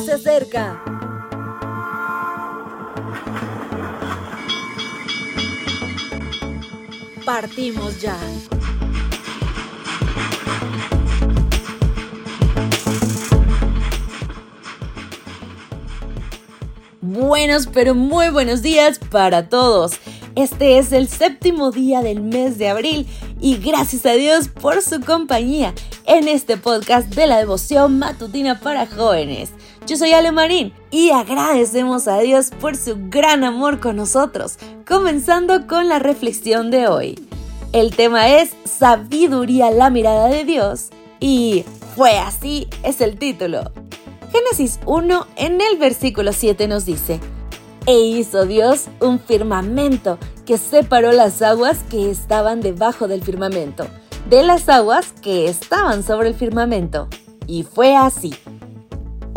[0.00, 0.82] se acerca.
[7.24, 8.16] Partimos ya.
[17.00, 19.98] Buenos, pero muy buenos días para todos.
[20.34, 23.06] Este es el séptimo día del mes de abril
[23.40, 25.72] y gracias a Dios por su compañía
[26.04, 29.52] en este podcast de la devoción matutina para jóvenes.
[29.86, 35.68] Yo soy Ale Marín y agradecemos a Dios por su gran amor con nosotros, comenzando
[35.68, 37.28] con la reflexión de hoy.
[37.72, 40.88] El tema es Sabiduría la mirada de Dios
[41.20, 41.64] y
[41.94, 43.70] fue así es el título.
[44.32, 47.20] Génesis 1 en el versículo 7 nos dice,
[47.86, 53.86] E hizo Dios un firmamento que separó las aguas que estaban debajo del firmamento
[54.28, 57.08] de las aguas que estaban sobre el firmamento.
[57.46, 58.34] Y fue así.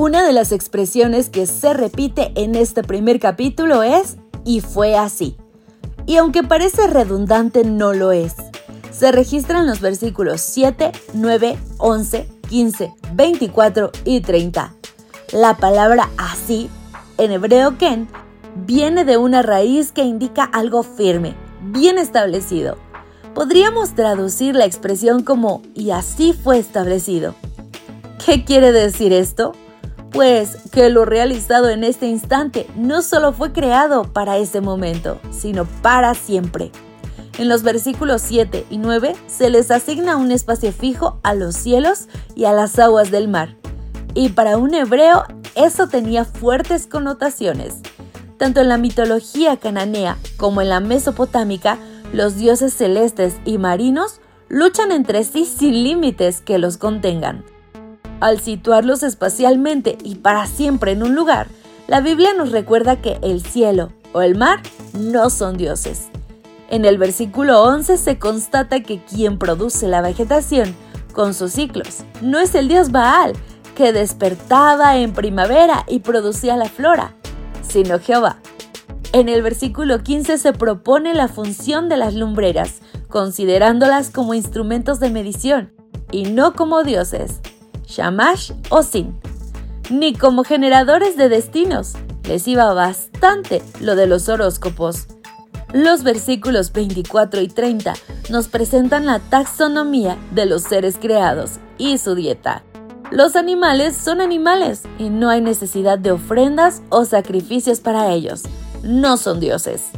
[0.00, 5.36] Una de las expresiones que se repite en este primer capítulo es y fue así.
[6.06, 8.36] Y aunque parece redundante, no lo es.
[8.92, 14.72] Se registran los versículos 7, 9, 11, 15, 24 y 30.
[15.32, 16.70] La palabra así,
[17.16, 18.06] en hebreo ken,
[18.54, 22.76] viene de una raíz que indica algo firme, bien establecido.
[23.34, 27.34] Podríamos traducir la expresión como y así fue establecido.
[28.24, 29.54] ¿Qué quiere decir esto?
[30.10, 35.66] Pues que lo realizado en este instante no solo fue creado para ese momento, sino
[35.82, 36.72] para siempre.
[37.38, 42.08] En los versículos 7 y 9 se les asigna un espacio fijo a los cielos
[42.34, 43.56] y a las aguas del mar.
[44.14, 47.76] Y para un hebreo eso tenía fuertes connotaciones.
[48.38, 51.78] Tanto en la mitología cananea como en la mesopotámica,
[52.12, 57.44] los dioses celestes y marinos luchan entre sí sin límites que los contengan.
[58.20, 61.46] Al situarlos espacialmente y para siempre en un lugar,
[61.86, 64.60] la Biblia nos recuerda que el cielo o el mar
[64.92, 66.08] no son dioses.
[66.68, 70.74] En el versículo 11 se constata que quien produce la vegetación
[71.12, 73.32] con sus ciclos no es el dios Baal,
[73.74, 77.14] que despertaba en primavera y producía la flora,
[77.62, 78.38] sino Jehová.
[79.12, 85.10] En el versículo 15 se propone la función de las lumbreras, considerándolas como instrumentos de
[85.10, 85.72] medición
[86.10, 87.40] y no como dioses,
[87.88, 89.18] Shamash o Sin,
[89.90, 91.94] ni como generadores de destinos.
[92.24, 95.06] Les iba bastante lo de los horóscopos.
[95.72, 97.94] Los versículos 24 y 30
[98.30, 102.62] nos presentan la taxonomía de los seres creados y su dieta.
[103.10, 108.44] Los animales son animales y no hay necesidad de ofrendas o sacrificios para ellos
[108.82, 109.90] no son dioses.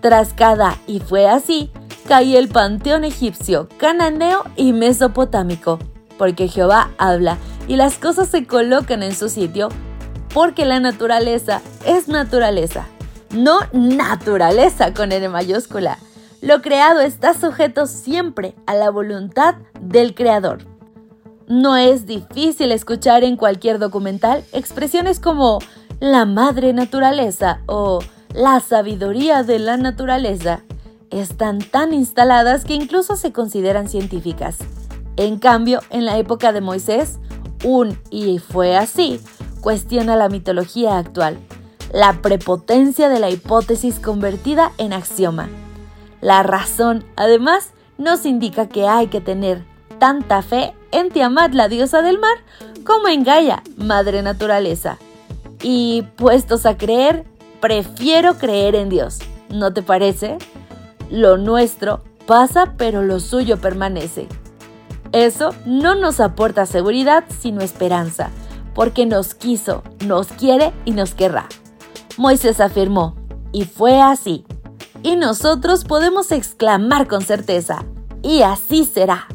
[0.00, 1.70] Tras cada y fue así,
[2.06, 5.78] cae el panteón egipcio, cananeo y mesopotámico,
[6.18, 7.38] porque Jehová habla
[7.68, 9.68] y las cosas se colocan en su sitio,
[10.32, 12.86] porque la naturaleza es naturaleza,
[13.30, 15.98] no naturaleza con N mayúscula.
[16.40, 20.58] Lo creado está sujeto siempre a la voluntad del creador.
[21.46, 25.58] No es difícil escuchar en cualquier documental expresiones como
[26.00, 28.00] la madre naturaleza o
[28.34, 30.62] la sabiduría de la naturaleza
[31.10, 34.56] están tan instaladas que incluso se consideran científicas.
[35.16, 37.18] En cambio, en la época de Moisés,
[37.64, 39.20] un y fue así
[39.64, 41.38] cuestiona la mitología actual,
[41.90, 45.48] la prepotencia de la hipótesis convertida en axioma.
[46.20, 49.64] La razón, además, nos indica que hay que tener
[49.98, 52.36] tanta fe en Tiamat, la diosa del mar,
[52.84, 54.98] como en Gaia, madre naturaleza,
[55.62, 57.24] y puestos a creer,
[57.60, 59.20] prefiero creer en Dios.
[59.48, 60.36] ¿No te parece?
[61.10, 64.28] Lo nuestro pasa, pero lo suyo permanece.
[65.14, 68.30] Eso no nos aporta seguridad, sino esperanza,
[68.74, 71.46] porque nos quiso, nos quiere y nos querrá.
[72.16, 73.14] Moisés afirmó,
[73.52, 74.44] y fue así.
[75.04, 77.84] Y nosotros podemos exclamar con certeza,
[78.22, 79.28] y así será.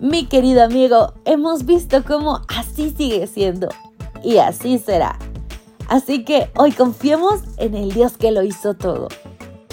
[0.00, 3.68] Mi querido amigo, hemos visto cómo así sigue siendo,
[4.22, 5.18] y así será.
[5.86, 9.08] Así que hoy confiemos en el Dios que lo hizo todo.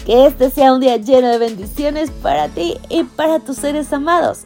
[0.05, 4.45] Que este sea un día lleno de bendiciones para ti y para tus seres amados.